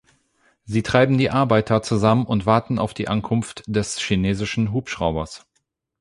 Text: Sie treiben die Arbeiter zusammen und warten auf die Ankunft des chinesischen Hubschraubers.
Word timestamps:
Sie 0.65 0.81
treiben 0.81 1.19
die 1.19 1.29
Arbeiter 1.29 1.83
zusammen 1.83 2.25
und 2.25 2.47
warten 2.47 2.79
auf 2.79 2.95
die 2.95 3.07
Ankunft 3.07 3.61
des 3.67 3.99
chinesischen 3.99 4.71
Hubschraubers. 4.73 5.45